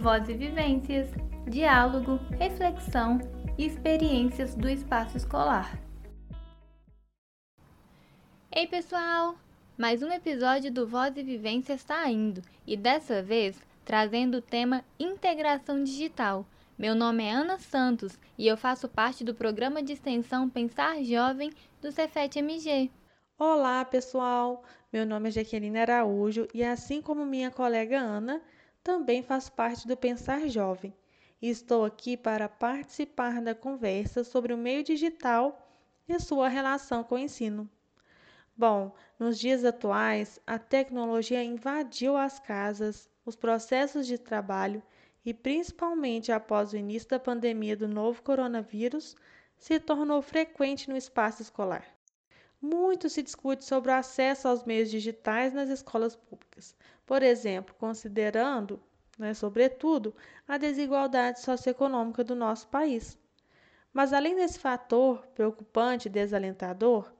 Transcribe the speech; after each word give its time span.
Voz 0.00 0.26
e 0.26 0.32
vivências, 0.32 1.10
diálogo, 1.46 2.18
reflexão 2.38 3.18
e 3.58 3.66
experiências 3.66 4.54
do 4.54 4.66
espaço 4.66 5.18
escolar. 5.18 5.78
Ei, 8.50 8.66
pessoal! 8.66 9.36
Mais 9.76 10.02
um 10.02 10.10
episódio 10.10 10.72
do 10.72 10.88
Voz 10.88 11.14
e 11.18 11.22
Vivências 11.22 11.80
está 11.80 12.08
indo 12.08 12.40
e 12.66 12.74
dessa 12.74 13.22
vez 13.22 13.60
trazendo 13.84 14.38
o 14.38 14.42
tema 14.42 14.82
Integração 14.98 15.84
Digital. 15.84 16.46
Meu 16.78 16.94
nome 16.94 17.24
é 17.24 17.30
Ana 17.30 17.58
Santos 17.58 18.18
e 18.38 18.46
eu 18.46 18.56
faço 18.56 18.88
parte 18.88 19.22
do 19.22 19.34
programa 19.34 19.82
de 19.82 19.92
extensão 19.92 20.48
Pensar 20.48 21.04
Jovem 21.04 21.52
do 21.82 21.92
Cefet 21.92 22.38
MG. 22.38 22.90
Olá, 23.38 23.84
pessoal! 23.84 24.64
Meu 24.90 25.04
nome 25.04 25.28
é 25.28 25.32
Jaqueline 25.32 25.78
Araújo 25.78 26.48
e, 26.54 26.64
assim 26.64 27.02
como 27.02 27.26
minha 27.26 27.50
colega 27.50 27.98
Ana, 27.98 28.40
também 28.82 29.22
faço 29.22 29.52
parte 29.52 29.86
do 29.86 29.96
Pensar 29.96 30.48
Jovem 30.48 30.94
e 31.40 31.48
estou 31.48 31.84
aqui 31.84 32.16
para 32.16 32.48
participar 32.48 33.40
da 33.40 33.54
conversa 33.54 34.24
sobre 34.24 34.52
o 34.52 34.58
meio 34.58 34.82
digital 34.82 35.68
e 36.08 36.18
sua 36.18 36.48
relação 36.48 37.04
com 37.04 37.14
o 37.14 37.18
ensino. 37.18 37.68
Bom, 38.56 38.94
nos 39.18 39.38
dias 39.38 39.64
atuais, 39.64 40.38
a 40.46 40.58
tecnologia 40.58 41.42
invadiu 41.42 42.16
as 42.16 42.38
casas, 42.38 43.08
os 43.24 43.34
processos 43.34 44.06
de 44.06 44.18
trabalho 44.18 44.82
e, 45.24 45.32
principalmente 45.32 46.30
após 46.30 46.72
o 46.72 46.76
início 46.76 47.08
da 47.08 47.18
pandemia 47.18 47.76
do 47.76 47.88
novo 47.88 48.22
coronavírus, 48.22 49.16
se 49.56 49.78
tornou 49.78 50.20
frequente 50.20 50.90
no 50.90 50.96
espaço 50.96 51.40
escolar. 51.40 51.86
Muito 52.60 53.08
se 53.08 53.22
discute 53.22 53.64
sobre 53.64 53.90
o 53.90 53.94
acesso 53.94 54.46
aos 54.46 54.64
meios 54.64 54.90
digitais 54.90 55.52
nas 55.52 55.68
escolas 55.68 56.14
públicas, 56.14 56.76
por 57.06 57.22
exemplo, 57.22 57.74
considerando, 57.78 58.80
né, 59.18 59.34
sobretudo, 59.34 60.14
a 60.46 60.56
desigualdade 60.58 61.40
socioeconômica 61.40 62.24
do 62.24 62.34
nosso 62.34 62.68
país. 62.68 63.18
Mas 63.92 64.12
além 64.12 64.34
desse 64.34 64.58
fator 64.58 65.26
preocupante 65.34 66.08
e 66.08 66.10
desalentador, 66.10 67.12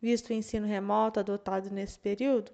visto 0.00 0.30
o 0.30 0.32
ensino 0.32 0.66
remoto 0.66 1.20
adotado 1.20 1.70
nesse 1.70 1.98
período, 1.98 2.52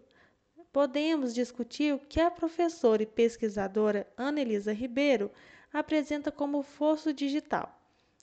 podemos 0.72 1.34
discutir 1.34 1.94
o 1.94 1.98
que 1.98 2.20
a 2.20 2.30
professora 2.30 3.02
e 3.02 3.06
pesquisadora 3.06 4.06
Ana 4.16 4.40
Elisa 4.40 4.72
Ribeiro 4.72 5.30
apresenta 5.72 6.32
como 6.32 6.62
fosso 6.62 7.12
digital 7.12 7.76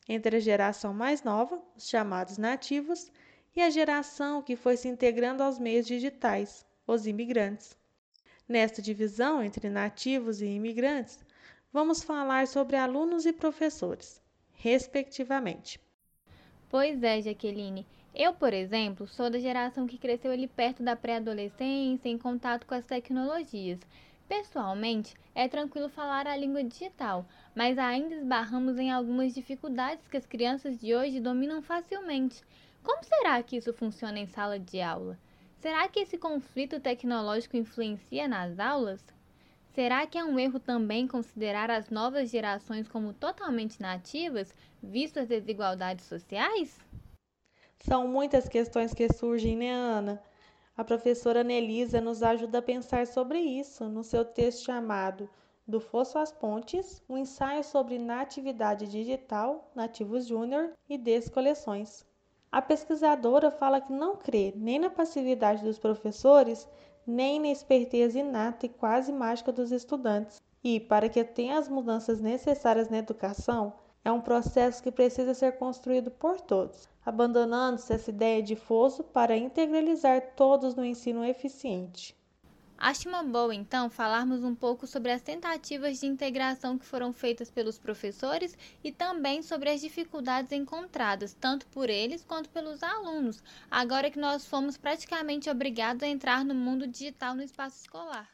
entre 0.08 0.38
a 0.38 0.40
geração 0.40 0.94
mais 0.94 1.24
nova, 1.24 1.62
os 1.76 1.88
chamados 1.88 2.38
nativos, 2.38 3.12
e 3.56 3.62
a 3.62 3.70
geração 3.70 4.42
que 4.42 4.56
foi 4.56 4.76
se 4.76 4.88
integrando 4.88 5.44
aos 5.44 5.60
meios 5.60 5.86
digitais, 5.86 6.66
os 6.88 7.06
imigrantes. 7.06 7.78
Nesta 8.48 8.82
divisão 8.82 9.42
entre 9.42 9.70
nativos 9.70 10.42
e 10.42 10.46
imigrantes, 10.46 11.24
vamos 11.72 12.04
falar 12.04 12.46
sobre 12.48 12.76
alunos 12.76 13.26
e 13.26 13.32
professores, 13.32 14.22
respectivamente. 14.52 15.80
Pois 16.70 17.02
é, 17.02 17.22
Jaqueline. 17.22 17.86
Eu, 18.14 18.34
por 18.34 18.54
exemplo, 18.54 19.08
sou 19.08 19.30
da 19.30 19.40
geração 19.40 19.88
que 19.88 19.98
cresceu 19.98 20.32
ali 20.32 20.48
perto 20.48 20.84
da 20.84 20.96
pré-adolescência, 20.96 22.10
em 22.10 22.18
contato 22.18 22.68
com 22.68 22.76
as 22.76 22.86
tecnologias. 22.86 23.80
Pessoalmente, 24.28 25.16
é 25.34 25.48
tranquilo 25.48 25.90
falar 25.90 26.28
a 26.28 26.36
língua 26.36 26.64
digital, 26.64 27.26
mas 27.56 27.78
ainda 27.78 28.16
esbarramos 28.16 28.78
em 28.78 28.92
algumas 28.92 29.34
dificuldades 29.34 30.08
que 30.08 30.18
as 30.18 30.26
crianças 30.26 30.78
de 30.78 30.94
hoje 30.94 31.20
dominam 31.20 31.62
facilmente. 31.62 32.42
Como 32.84 33.04
será 33.04 33.42
que 33.42 33.56
isso 33.56 33.74
funciona 33.74 34.20
em 34.20 34.28
sala 34.28 34.60
de 34.60 34.82
aula? 34.82 35.18
Será 35.64 35.88
que 35.88 36.02
esse 36.02 36.18
conflito 36.18 36.78
tecnológico 36.78 37.56
influencia 37.56 38.28
nas 38.28 38.60
aulas? 38.60 39.02
Será 39.74 40.06
que 40.06 40.18
é 40.18 40.26
um 40.26 40.38
erro 40.38 40.60
também 40.60 41.08
considerar 41.08 41.72
as 41.72 41.90
novas 41.90 42.30
gerações 42.30 42.86
como 42.86 43.14
totalmente 43.14 43.82
nativas, 43.82 44.54
visto 44.82 45.22
as 45.22 45.28
desigualdades 45.30 46.04
sociais? 46.04 46.78
São 47.80 48.10
muitas 48.10 48.50
questões 48.50 48.94
que 48.94 49.08
surgem, 49.14 49.56
né, 49.56 49.72
Ana? 49.72 50.22
A 50.76 50.84
professora 50.84 51.46
Nelisa 51.46 52.02
nos 52.02 52.22
ajuda 52.22 52.58
a 52.58 52.62
pensar 52.62 53.08
sobre 53.08 53.40
isso 53.40 53.88
no 53.88 54.04
seu 54.04 54.26
texto 54.26 54.66
chamado 54.66 55.30
Do 55.66 55.80
Fosso 55.80 56.18
às 56.18 56.34
Pontes, 56.34 57.02
um 57.08 57.18
ensaio 57.18 57.64
sobre 57.64 57.98
natividade 57.98 58.86
digital, 58.86 59.72
nativos 59.74 60.28
júnior 60.28 60.74
e 60.90 60.98
descoleções. 60.98 62.06
A 62.54 62.62
pesquisadora 62.62 63.50
fala 63.50 63.82
que 63.82 63.92
não 63.92 64.16
crê 64.16 64.54
nem 64.56 64.78
na 64.78 64.88
passividade 64.88 65.64
dos 65.64 65.80
professores, 65.80 66.70
nem 67.04 67.40
na 67.40 67.48
esperteza 67.48 68.20
inata 68.20 68.68
e 68.68 68.70
quase 68.70 69.12
mágica 69.12 69.52
dos 69.52 69.72
estudantes. 69.72 70.40
E, 70.64 70.80
para 70.80 71.10
que 71.10 71.24
tenha 71.24 71.58
as 71.58 71.68
mudanças 71.68 72.22
necessárias 72.22 72.90
na 72.90 73.00
educação, 73.00 73.74
é 74.06 74.12
um 74.12 74.22
processo 74.22 74.84
que 74.84 74.92
precisa 74.92 75.34
ser 75.34 75.58
construído 75.58 76.12
por 76.12 76.40
todos, 76.40 76.88
abandonando-se 77.04 77.92
essa 77.92 78.12
ideia 78.12 78.44
de 78.44 78.56
fosso 78.56 79.04
para 79.04 79.36
integralizar 79.36 80.36
todos 80.36 80.76
no 80.76 80.86
ensino 80.86 81.26
eficiente. 81.26 82.16
Acho 82.78 83.08
uma 83.08 83.24
boa, 83.24 83.56
então, 83.56 83.90
falarmos 83.90 84.44
um 84.44 84.54
pouco 84.54 84.86
sobre 84.86 85.12
as 85.12 85.22
tentativas 85.22 86.00
de 86.00 86.06
integração 86.06 86.78
que 86.78 86.86
foram 86.86 87.14
feitas 87.14 87.50
pelos 87.50 87.80
professores 87.80 88.58
e 88.84 88.92
também 88.92 89.42
sobre 89.42 89.70
as 89.70 89.80
dificuldades 89.80 90.52
encontradas, 90.52 91.34
tanto 91.34 91.66
por 91.68 91.90
eles 91.90 92.26
quanto 92.26 92.50
pelos 92.50 92.84
alunos, 92.84 93.42
agora 93.72 94.12
que 94.12 94.20
nós 94.20 94.46
fomos 94.46 94.78
praticamente 94.78 95.50
obrigados 95.50 96.04
a 96.04 96.08
entrar 96.08 96.44
no 96.44 96.54
mundo 96.54 96.86
digital 96.86 97.36
no 97.36 97.44
espaço 97.44 97.80
escolar. 97.82 98.30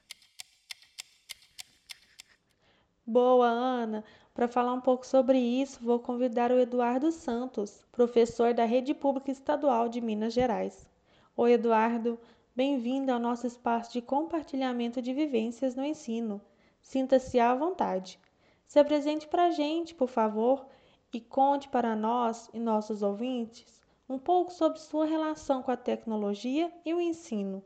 Boa, 3.06 3.48
Ana! 3.48 4.04
Para 4.34 4.48
falar 4.48 4.74
um 4.74 4.82
pouco 4.82 5.06
sobre 5.06 5.38
isso, 5.38 5.84
vou 5.84 6.00
convidar 6.00 6.52
o 6.52 6.60
Eduardo 6.60 7.12
Santos, 7.12 7.84
professor 7.92 8.54
da 8.54 8.66
Rede 8.66 8.94
Pública 8.94 9.32
Estadual 9.32 9.90
de 9.90 10.00
Minas 10.00 10.34
Gerais. 10.34 10.88
Oi, 11.36 11.54
Eduardo! 11.54 12.20
Bem-vindo 12.60 13.10
ao 13.10 13.20
nosso 13.22 13.48
espaço 13.48 13.94
de 13.94 14.02
compartilhamento 14.02 15.02
de 15.02 15.14
vivências 15.14 15.76
no 15.76 15.86
ensino. 15.86 16.42
Sinta-se 16.82 17.40
à 17.40 17.56
vontade. 17.56 18.20
Se 18.68 18.78
apresente 18.78 19.30
para 19.30 19.46
a 19.46 19.50
gente, 19.50 19.96
por 19.96 20.10
favor, 20.10 20.68
e 21.14 21.22
conte 21.22 21.70
para 21.70 21.96
nós 21.96 22.50
e 22.54 22.60
nossos 22.60 23.02
ouvintes 23.02 23.80
um 24.10 24.20
pouco 24.20 24.52
sobre 24.52 24.78
sua 24.78 25.06
relação 25.06 25.64
com 25.64 25.72
a 25.72 25.78
tecnologia 25.78 26.70
e 26.86 26.94
o 26.94 27.00
ensino. 27.00 27.64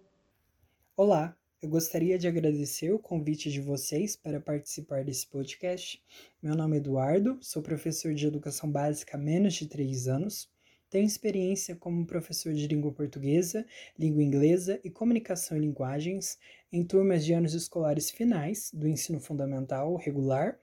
Olá, 0.95 1.35
eu 1.59 1.69
gostaria 1.69 2.19
de 2.19 2.27
agradecer 2.27 2.93
o 2.93 2.99
convite 2.99 3.49
de 3.49 3.61
vocês 3.61 4.15
para 4.15 4.39
participar 4.39 5.03
desse 5.03 5.25
podcast. 5.25 6.03
Meu 6.39 6.55
nome 6.55 6.75
é 6.75 6.79
Eduardo, 6.79 7.39
sou 7.41 7.63
professor 7.63 8.13
de 8.13 8.27
educação 8.27 8.69
básica 8.69 9.17
há 9.17 9.19
menos 9.19 9.55
de 9.55 9.65
três 9.65 10.07
anos 10.07 10.52
tenho 10.93 11.07
experiência 11.07 11.75
como 11.75 12.05
professor 12.05 12.53
de 12.53 12.67
língua 12.67 12.91
portuguesa, 12.91 13.65
língua 13.97 14.21
inglesa 14.21 14.79
e 14.83 14.91
comunicação 14.91 15.57
e 15.57 15.59
linguagens 15.59 16.37
em 16.71 16.83
turmas 16.83 17.25
de 17.25 17.33
anos 17.33 17.55
escolares 17.55 18.11
finais 18.11 18.69
do 18.71 18.87
ensino 18.87 19.19
fundamental 19.19 19.95
regular 19.95 20.55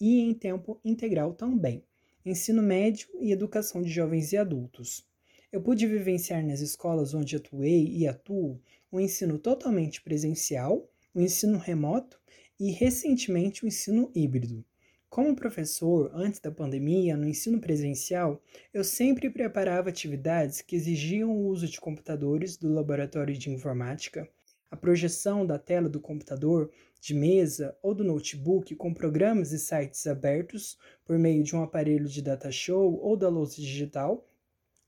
e 0.00 0.20
em 0.20 0.32
tempo 0.34 0.80
integral 0.84 1.34
também, 1.34 1.82
ensino 2.24 2.62
médio 2.62 3.08
e 3.20 3.32
educação 3.32 3.82
de 3.82 3.90
jovens 3.90 4.32
e 4.32 4.36
adultos. 4.36 5.04
Eu 5.50 5.60
pude 5.60 5.84
vivenciar 5.84 6.46
nas 6.46 6.60
escolas 6.60 7.12
onde 7.12 7.34
atuei 7.34 7.88
e 7.88 8.06
atuo 8.06 8.60
o 8.88 8.98
um 8.98 9.00
ensino 9.00 9.36
totalmente 9.36 10.00
presencial, 10.00 10.88
o 11.12 11.18
um 11.18 11.22
ensino 11.22 11.58
remoto 11.58 12.20
e 12.56 12.70
recentemente 12.70 13.64
o 13.64 13.66
um 13.66 13.68
ensino 13.68 14.12
híbrido. 14.14 14.64
Como 15.12 15.36
professor, 15.36 16.10
antes 16.14 16.40
da 16.40 16.50
pandemia, 16.50 17.18
no 17.18 17.28
ensino 17.28 17.60
presencial, 17.60 18.42
eu 18.72 18.82
sempre 18.82 19.28
preparava 19.28 19.90
atividades 19.90 20.62
que 20.62 20.74
exigiam 20.74 21.30
o 21.30 21.48
uso 21.48 21.68
de 21.68 21.78
computadores 21.78 22.56
do 22.56 22.72
laboratório 22.72 23.36
de 23.36 23.50
informática, 23.50 24.26
a 24.70 24.74
projeção 24.74 25.44
da 25.44 25.58
tela 25.58 25.86
do 25.86 26.00
computador, 26.00 26.70
de 26.98 27.12
mesa 27.12 27.76
ou 27.82 27.94
do 27.94 28.02
notebook 28.02 28.74
com 28.74 28.94
programas 28.94 29.52
e 29.52 29.58
sites 29.58 30.06
abertos 30.06 30.78
por 31.04 31.18
meio 31.18 31.42
de 31.42 31.54
um 31.54 31.62
aparelho 31.62 32.08
de 32.08 32.22
data 32.22 32.50
show 32.50 32.98
ou 32.98 33.14
da 33.14 33.28
lousa 33.28 33.56
digital, 33.56 34.26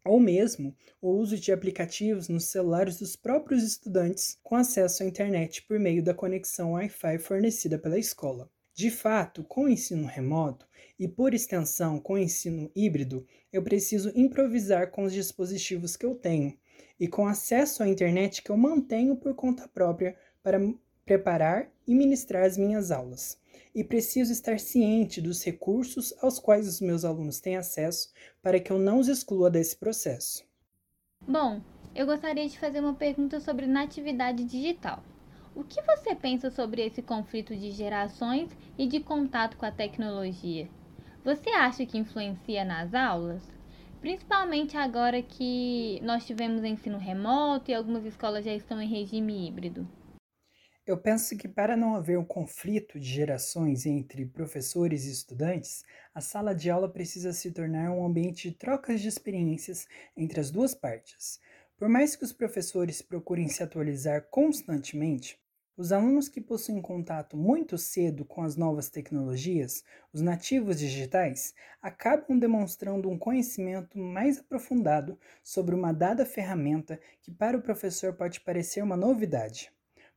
ou 0.06 0.18
mesmo 0.18 0.74
o 1.02 1.10
uso 1.10 1.36
de 1.36 1.52
aplicativos 1.52 2.30
nos 2.30 2.46
celulares 2.46 2.98
dos 2.98 3.14
próprios 3.14 3.62
estudantes 3.62 4.38
com 4.42 4.56
acesso 4.56 5.02
à 5.02 5.06
internet 5.06 5.62
por 5.64 5.78
meio 5.78 6.02
da 6.02 6.14
conexão 6.14 6.72
Wi-Fi 6.72 7.18
fornecida 7.18 7.78
pela 7.78 7.98
escola. 7.98 8.48
De 8.74 8.90
fato, 8.90 9.44
com 9.44 9.64
o 9.64 9.68
ensino 9.68 10.04
remoto 10.04 10.66
e, 10.98 11.06
por 11.06 11.32
extensão, 11.32 12.00
com 12.00 12.14
o 12.14 12.18
ensino 12.18 12.68
híbrido, 12.74 13.24
eu 13.52 13.62
preciso 13.62 14.10
improvisar 14.16 14.90
com 14.90 15.04
os 15.04 15.12
dispositivos 15.12 15.96
que 15.96 16.04
eu 16.04 16.16
tenho 16.16 16.58
e 16.98 17.06
com 17.06 17.24
acesso 17.24 17.84
à 17.84 17.88
internet 17.88 18.42
que 18.42 18.50
eu 18.50 18.56
mantenho 18.56 19.14
por 19.14 19.32
conta 19.32 19.68
própria 19.68 20.16
para 20.42 20.58
preparar 21.04 21.70
e 21.86 21.94
ministrar 21.94 22.44
as 22.44 22.58
minhas 22.58 22.90
aulas. 22.90 23.38
E 23.72 23.84
preciso 23.84 24.32
estar 24.32 24.58
ciente 24.58 25.20
dos 25.20 25.44
recursos 25.44 26.12
aos 26.20 26.40
quais 26.40 26.66
os 26.66 26.80
meus 26.80 27.04
alunos 27.04 27.38
têm 27.38 27.56
acesso 27.56 28.12
para 28.42 28.58
que 28.58 28.72
eu 28.72 28.78
não 28.78 28.98
os 28.98 29.06
exclua 29.06 29.48
desse 29.48 29.76
processo. 29.76 30.44
Bom, 31.20 31.60
eu 31.94 32.06
gostaria 32.06 32.48
de 32.48 32.58
fazer 32.58 32.80
uma 32.80 32.94
pergunta 32.94 33.38
sobre 33.38 33.66
natividade 33.66 34.44
digital. 34.44 35.00
O 35.54 35.62
que 35.62 35.80
você 35.82 36.16
pensa 36.16 36.50
sobre 36.50 36.84
esse 36.84 37.00
conflito 37.00 37.54
de 37.54 37.70
gerações 37.70 38.50
e 38.76 38.88
de 38.88 38.98
contato 38.98 39.56
com 39.56 39.64
a 39.64 39.70
tecnologia? 39.70 40.68
Você 41.24 41.48
acha 41.50 41.86
que 41.86 41.96
influencia 41.96 42.64
nas 42.64 42.92
aulas? 42.92 43.40
Principalmente 44.00 44.76
agora 44.76 45.22
que 45.22 46.00
nós 46.02 46.26
tivemos 46.26 46.64
ensino 46.64 46.98
remoto 46.98 47.70
e 47.70 47.74
algumas 47.74 48.04
escolas 48.04 48.44
já 48.44 48.52
estão 48.52 48.82
em 48.82 48.88
regime 48.88 49.46
híbrido. 49.46 49.88
Eu 50.84 50.98
penso 50.98 51.38
que 51.38 51.46
para 51.46 51.76
não 51.76 51.94
haver 51.94 52.18
um 52.18 52.24
conflito 52.24 52.98
de 52.98 53.06
gerações 53.06 53.86
entre 53.86 54.26
professores 54.26 55.06
e 55.06 55.12
estudantes, 55.12 55.84
a 56.12 56.20
sala 56.20 56.52
de 56.52 56.68
aula 56.68 56.92
precisa 56.92 57.32
se 57.32 57.52
tornar 57.52 57.92
um 57.92 58.04
ambiente 58.04 58.50
de 58.50 58.56
trocas 58.56 59.00
de 59.00 59.06
experiências 59.06 59.86
entre 60.16 60.40
as 60.40 60.50
duas 60.50 60.74
partes. 60.74 61.40
Por 61.78 61.88
mais 61.88 62.16
que 62.16 62.24
os 62.24 62.32
professores 62.32 63.00
procurem 63.00 63.48
se 63.48 63.62
atualizar 63.62 64.26
constantemente, 64.30 65.42
os 65.76 65.90
alunos 65.90 66.28
que 66.28 66.40
possuem 66.40 66.80
contato 66.80 67.36
muito 67.36 67.76
cedo 67.76 68.24
com 68.24 68.42
as 68.42 68.56
novas 68.56 68.88
tecnologias, 68.88 69.82
os 70.12 70.20
nativos 70.20 70.78
digitais, 70.78 71.52
acabam 71.82 72.38
demonstrando 72.38 73.10
um 73.10 73.18
conhecimento 73.18 73.98
mais 73.98 74.38
aprofundado 74.38 75.18
sobre 75.42 75.74
uma 75.74 75.92
dada 75.92 76.24
ferramenta 76.24 77.00
que 77.20 77.30
para 77.30 77.56
o 77.56 77.62
professor 77.62 78.12
pode 78.12 78.40
parecer 78.40 78.82
uma 78.82 78.96
novidade. 78.96 79.72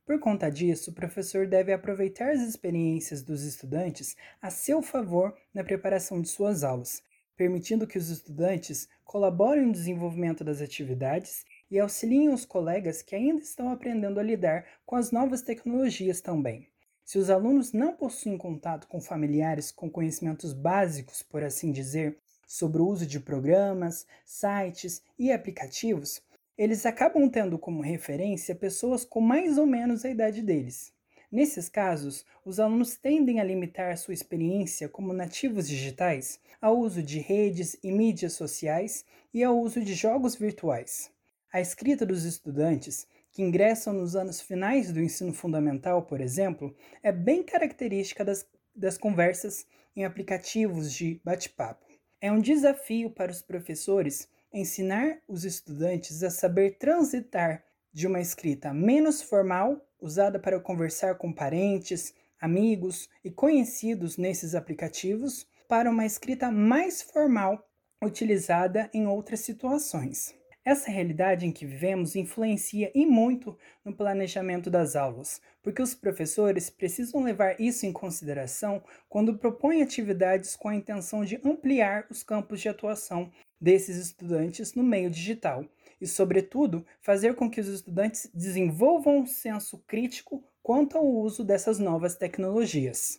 Por 0.06 0.20
conta 0.20 0.48
disso, 0.48 0.90
o 0.90 0.94
professor 0.94 1.46
deve 1.46 1.72
aproveitar 1.72 2.30
as 2.30 2.40
experiências 2.40 3.22
dos 3.22 3.42
estudantes 3.42 4.16
a 4.40 4.50
seu 4.50 4.80
favor 4.80 5.36
na 5.52 5.64
preparação 5.64 6.22
de 6.22 6.28
suas 6.28 6.64
aulas, 6.64 7.02
permitindo 7.36 7.86
que 7.86 7.98
os 7.98 8.08
estudantes 8.08 8.88
colaborem 9.04 9.66
no 9.66 9.72
desenvolvimento 9.72 10.42
das 10.42 10.62
atividades 10.62 11.44
e 11.70 11.78
auxiliem 11.78 12.28
os 12.30 12.44
colegas 12.44 13.02
que 13.02 13.14
ainda 13.14 13.42
estão 13.42 13.70
aprendendo 13.70 14.18
a 14.18 14.22
lidar 14.22 14.64
com 14.86 14.96
as 14.96 15.10
novas 15.10 15.42
tecnologias 15.42 16.20
também. 16.20 16.68
Se 17.04 17.18
os 17.18 17.30
alunos 17.30 17.72
não 17.72 17.94
possuem 17.94 18.36
contato 18.36 18.86
com 18.86 19.00
familiares 19.00 19.70
com 19.70 19.90
conhecimentos 19.90 20.52
básicos, 20.52 21.22
por 21.22 21.42
assim 21.42 21.72
dizer, 21.72 22.18
sobre 22.46 22.82
o 22.82 22.86
uso 22.86 23.06
de 23.06 23.20
programas, 23.20 24.06
sites 24.24 25.02
e 25.18 25.32
aplicativos, 25.32 26.22
eles 26.56 26.84
acabam 26.84 27.30
tendo 27.30 27.58
como 27.58 27.80
referência 27.80 28.54
pessoas 28.54 29.04
com 29.04 29.20
mais 29.20 29.58
ou 29.58 29.66
menos 29.66 30.04
a 30.04 30.10
idade 30.10 30.42
deles. 30.42 30.92
Nesses 31.30 31.68
casos, 31.68 32.24
os 32.44 32.58
alunos 32.58 32.96
tendem 32.96 33.38
a 33.38 33.44
limitar 33.44 33.96
sua 33.96 34.14
experiência 34.14 34.88
como 34.88 35.12
nativos 35.12 35.68
digitais 35.68 36.40
ao 36.60 36.78
uso 36.78 37.02
de 37.02 37.18
redes 37.18 37.78
e 37.82 37.92
mídias 37.92 38.32
sociais 38.32 39.04
e 39.32 39.44
ao 39.44 39.58
uso 39.58 39.80
de 39.82 39.94
jogos 39.94 40.34
virtuais. 40.34 41.10
A 41.50 41.62
escrita 41.62 42.04
dos 42.04 42.24
estudantes, 42.24 43.06
que 43.32 43.42
ingressam 43.42 43.94
nos 43.94 44.14
anos 44.14 44.38
finais 44.38 44.92
do 44.92 45.00
ensino 45.00 45.32
fundamental, 45.32 46.02
por 46.02 46.20
exemplo, 46.20 46.76
é 47.02 47.10
bem 47.10 47.42
característica 47.42 48.22
das, 48.22 48.46
das 48.76 48.98
conversas 48.98 49.66
em 49.96 50.04
aplicativos 50.04 50.92
de 50.92 51.20
bate-papo. 51.24 51.86
É 52.20 52.30
um 52.30 52.40
desafio 52.40 53.10
para 53.10 53.32
os 53.32 53.40
professores 53.40 54.28
ensinar 54.52 55.20
os 55.26 55.44
estudantes 55.44 56.22
a 56.22 56.30
saber 56.30 56.76
transitar 56.78 57.64
de 57.92 58.06
uma 58.06 58.20
escrita 58.20 58.74
menos 58.74 59.22
formal, 59.22 59.80
usada 59.98 60.38
para 60.38 60.60
conversar 60.60 61.14
com 61.16 61.32
parentes, 61.32 62.12
amigos 62.38 63.08
e 63.24 63.30
conhecidos 63.30 64.18
nesses 64.18 64.54
aplicativos, 64.54 65.46
para 65.66 65.90
uma 65.90 66.04
escrita 66.04 66.50
mais 66.50 67.00
formal, 67.00 67.66
utilizada 68.02 68.90
em 68.92 69.06
outras 69.06 69.40
situações. 69.40 70.37
Essa 70.68 70.90
realidade 70.90 71.46
em 71.46 71.50
que 71.50 71.64
vivemos 71.64 72.14
influencia 72.14 72.92
e 72.94 73.06
muito 73.06 73.56
no 73.82 73.96
planejamento 73.96 74.68
das 74.68 74.96
aulas, 74.96 75.40
porque 75.62 75.80
os 75.80 75.94
professores 75.94 76.68
precisam 76.68 77.22
levar 77.24 77.58
isso 77.58 77.86
em 77.86 77.90
consideração 77.90 78.84
quando 79.08 79.38
propõem 79.38 79.80
atividades 79.80 80.54
com 80.54 80.68
a 80.68 80.74
intenção 80.74 81.24
de 81.24 81.40
ampliar 81.42 82.06
os 82.10 82.22
campos 82.22 82.60
de 82.60 82.68
atuação 82.68 83.30
desses 83.58 83.96
estudantes 83.96 84.74
no 84.74 84.82
meio 84.82 85.08
digital 85.08 85.64
e, 85.98 86.06
sobretudo, 86.06 86.84
fazer 87.00 87.34
com 87.34 87.50
que 87.50 87.62
os 87.62 87.68
estudantes 87.68 88.30
desenvolvam 88.34 89.20
um 89.20 89.26
senso 89.26 89.78
crítico 89.86 90.44
quanto 90.62 90.98
ao 90.98 91.06
uso 91.06 91.44
dessas 91.44 91.78
novas 91.78 92.14
tecnologias. 92.14 93.18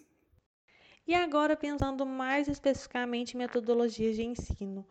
E 1.07 1.15
agora, 1.15 1.57
pensando 1.57 2.05
mais 2.05 2.47
especificamente 2.47 3.33
em 3.33 3.39
metodologias 3.39 4.15
de 4.15 4.23
ensino. 4.23 4.85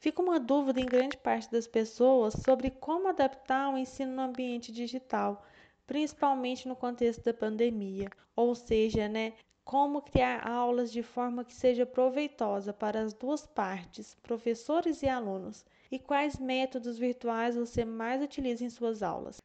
Fica 0.00 0.22
uma 0.22 0.38
dúvida 0.38 0.80
em 0.80 0.86
grande 0.86 1.16
parte 1.16 1.50
das 1.50 1.66
pessoas 1.66 2.34
sobre 2.44 2.70
como 2.70 3.08
adaptar 3.08 3.74
o 3.74 3.76
ensino 3.76 4.12
no 4.12 4.22
ambiente 4.22 4.70
digital, 4.70 5.44
principalmente 5.88 6.68
no 6.68 6.76
contexto 6.76 7.24
da 7.24 7.34
pandemia, 7.34 8.08
ou 8.36 8.54
seja, 8.54 9.08
né, 9.08 9.32
como 9.64 10.00
criar 10.00 10.48
aulas 10.48 10.92
de 10.92 11.02
forma 11.02 11.44
que 11.44 11.52
seja 11.52 11.84
proveitosa 11.84 12.72
para 12.72 13.00
as 13.00 13.12
duas 13.12 13.44
partes, 13.44 14.16
professores 14.22 15.02
e 15.02 15.08
alunos, 15.08 15.64
e 15.90 15.98
quais 15.98 16.38
métodos 16.38 16.96
virtuais 16.96 17.56
você 17.56 17.84
mais 17.84 18.22
utiliza 18.22 18.64
em 18.64 18.70
suas 18.70 19.02
aulas. 19.02 19.42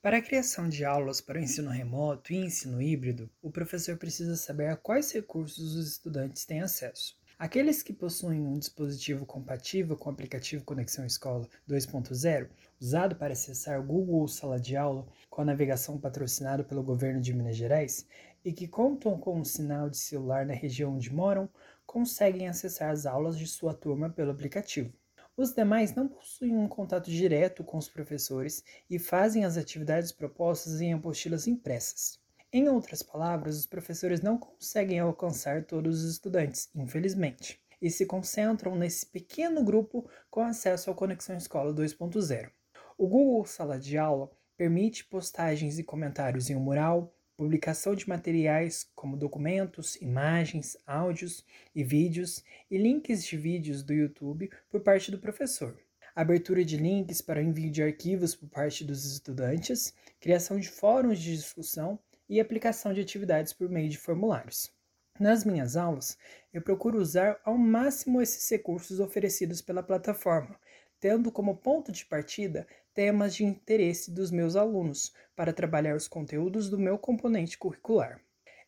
Para 0.00 0.16
a 0.16 0.22
criação 0.22 0.68
de 0.68 0.84
aulas 0.84 1.20
para 1.20 1.38
o 1.38 1.42
ensino 1.42 1.70
remoto 1.70 2.32
e 2.32 2.36
ensino 2.36 2.80
híbrido, 2.80 3.30
o 3.42 3.50
professor 3.50 3.96
precisa 3.98 4.34
saber 4.34 4.68
a 4.68 4.76
quais 4.76 5.12
recursos 5.12 5.76
os 5.76 5.88
estudantes 5.88 6.44
têm 6.44 6.62
acesso. 6.62 7.16
Aqueles 7.42 7.82
que 7.82 7.92
possuem 7.92 8.40
um 8.40 8.56
dispositivo 8.56 9.26
compatível 9.26 9.96
com 9.96 10.08
o 10.08 10.12
aplicativo 10.12 10.64
Conexão 10.64 11.04
Escola 11.04 11.48
2.0, 11.68 12.48
usado 12.80 13.16
para 13.16 13.32
acessar 13.32 13.80
o 13.80 13.82
Google 13.82 14.28
Sala 14.28 14.60
de 14.60 14.76
Aula 14.76 15.04
com 15.28 15.42
a 15.42 15.44
navegação 15.44 15.98
patrocinada 15.98 16.62
pelo 16.62 16.84
governo 16.84 17.20
de 17.20 17.34
Minas 17.34 17.56
Gerais, 17.56 18.06
e 18.44 18.52
que 18.52 18.68
contam 18.68 19.18
com 19.18 19.40
um 19.40 19.44
sinal 19.44 19.90
de 19.90 19.96
celular 19.96 20.46
na 20.46 20.54
região 20.54 20.94
onde 20.94 21.12
moram, 21.12 21.50
conseguem 21.84 22.46
acessar 22.46 22.90
as 22.92 23.06
aulas 23.06 23.36
de 23.36 23.48
sua 23.48 23.74
turma 23.74 24.08
pelo 24.08 24.30
aplicativo. 24.30 24.92
Os 25.36 25.52
demais 25.52 25.96
não 25.96 26.06
possuem 26.06 26.56
um 26.56 26.68
contato 26.68 27.10
direto 27.10 27.64
com 27.64 27.76
os 27.76 27.88
professores 27.88 28.62
e 28.88 29.00
fazem 29.00 29.44
as 29.44 29.56
atividades 29.56 30.12
propostas 30.12 30.80
em 30.80 30.92
apostilas 30.92 31.48
impressas. 31.48 32.21
Em 32.54 32.68
outras 32.68 33.02
palavras, 33.02 33.56
os 33.56 33.64
professores 33.64 34.20
não 34.20 34.36
conseguem 34.36 35.00
alcançar 35.00 35.64
todos 35.64 36.04
os 36.04 36.12
estudantes, 36.12 36.68
infelizmente, 36.74 37.58
e 37.80 37.88
se 37.88 38.04
concentram 38.04 38.76
nesse 38.76 39.06
pequeno 39.06 39.64
grupo 39.64 40.06
com 40.30 40.42
acesso 40.42 40.90
ao 40.90 40.94
Conexão 40.94 41.34
Escola 41.34 41.72
2.0. 41.72 42.50
O 42.98 43.08
Google 43.08 43.46
Sala 43.46 43.78
de 43.78 43.96
Aula 43.96 44.30
permite 44.54 45.06
postagens 45.06 45.78
e 45.78 45.82
comentários 45.82 46.50
em 46.50 46.54
um 46.54 46.60
mural, 46.60 47.16
publicação 47.38 47.94
de 47.94 48.06
materiais 48.06 48.86
como 48.94 49.16
documentos, 49.16 49.96
imagens, 49.96 50.76
áudios 50.86 51.46
e 51.74 51.82
vídeos 51.82 52.44
e 52.70 52.76
links 52.76 53.24
de 53.24 53.34
vídeos 53.34 53.82
do 53.82 53.94
YouTube 53.94 54.50
por 54.68 54.82
parte 54.82 55.10
do 55.10 55.18
professor. 55.18 55.74
Abertura 56.14 56.62
de 56.62 56.76
links 56.76 57.22
para 57.22 57.42
envio 57.42 57.70
de 57.70 57.82
arquivos 57.82 58.34
por 58.36 58.50
parte 58.50 58.84
dos 58.84 59.06
estudantes, 59.10 59.94
criação 60.20 60.60
de 60.60 60.68
fóruns 60.68 61.18
de 61.18 61.34
discussão 61.34 61.98
e 62.28 62.40
aplicação 62.40 62.92
de 62.92 63.00
atividades 63.00 63.52
por 63.52 63.68
meio 63.68 63.88
de 63.88 63.98
formulários. 63.98 64.72
Nas 65.20 65.44
minhas 65.44 65.76
aulas, 65.76 66.16
eu 66.52 66.62
procuro 66.62 66.98
usar 66.98 67.40
ao 67.44 67.56
máximo 67.56 68.20
esses 68.20 68.48
recursos 68.50 68.98
oferecidos 68.98 69.60
pela 69.60 69.82
plataforma, 69.82 70.58
tendo 70.98 71.30
como 71.30 71.56
ponto 71.56 71.92
de 71.92 72.06
partida 72.06 72.66
temas 72.94 73.34
de 73.34 73.44
interesse 73.44 74.10
dos 74.10 74.30
meus 74.30 74.56
alunos 74.56 75.12
para 75.36 75.52
trabalhar 75.52 75.96
os 75.96 76.08
conteúdos 76.08 76.70
do 76.70 76.78
meu 76.78 76.98
componente 76.98 77.58
curricular. 77.58 78.20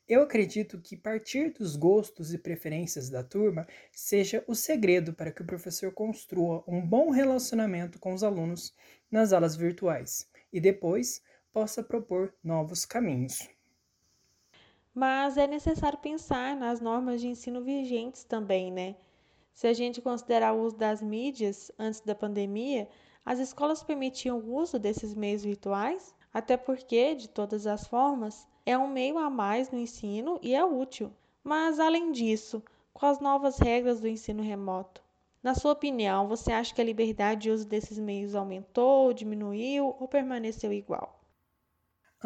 Eu 0.07 0.21
acredito 0.21 0.83
que 0.83 0.99
partir 0.99 1.51
dos 1.55 1.77
gostos 1.77 2.35
e 2.35 2.39
preferências 2.39 3.09
da 3.09 3.23
turma 3.23 3.67
seja 3.91 4.45
o 4.47 4.55
segredo 4.55 5.15
para 5.15 5.33
que 5.33 5.41
o 5.41 5.47
professor 5.47 5.93
construa 5.93 6.63
um 6.69 6.87
bom 6.87 7.09
relacionamento 7.09 7.99
com 7.99 8.13
os 8.13 8.23
alunos 8.23 8.75
nas 9.11 9.33
aulas 9.33 9.57
virtuais 9.57 10.29
e 10.53 10.61
depois 10.61 11.23
possa 11.55 11.83
propor 11.83 12.35
novos 12.43 12.85
caminhos 12.85 13.49
mas 14.95 15.37
é 15.37 15.47
necessário 15.49 15.99
pensar 15.99 16.55
nas 16.55 16.81
normas 16.81 17.21
de 17.21 17.27
ensino 17.27 17.65
vigentes 17.65 18.23
também, 18.23 18.71
né? 18.71 18.95
Se 19.53 19.67
a 19.67 19.73
gente 19.73 20.01
considerar 20.01 20.53
o 20.53 20.63
uso 20.63 20.77
das 20.77 21.03
mídias 21.03 21.73
antes 21.77 22.01
da 22.01 22.15
pandemia, 22.15 22.89
as 23.27 23.41
escolas 23.41 23.83
permitiam 23.83 24.39
o 24.39 24.55
uso 24.55 24.79
desses 24.79 25.13
meios 25.13 25.43
virtuais, 25.43 26.15
até 26.33 26.57
porque, 26.57 27.17
de 27.17 27.29
todas 27.29 27.67
as 27.67 27.89
formas, 27.89 28.47
é 28.65 28.79
um 28.79 28.87
meio 28.87 29.19
a 29.19 29.29
mais 29.29 29.69
no 29.71 29.79
ensino 29.79 30.39
e 30.41 30.55
é 30.55 30.65
útil. 30.65 31.13
Mas, 31.43 31.81
além 31.81 32.13
disso, 32.13 32.63
com 32.93 33.07
as 33.07 33.19
novas 33.19 33.59
regras 33.59 34.01
do 34.01 34.07
ensino 34.07 34.45
remoto, 34.45 35.03
na 35.43 35.57
sua 35.57 35.73
opinião, 35.73 36.29
você 36.29 36.53
acha 36.53 36.73
que 36.73 36.81
a 36.81 36.85
liberdade 36.85 37.43
de 37.43 37.51
uso 37.51 37.67
desses 37.67 37.99
meios 37.99 38.35
aumentou, 38.35 39.13
diminuiu 39.13 39.95
ou 39.99 40.07
permaneceu 40.07 40.73
igual? 40.73 41.24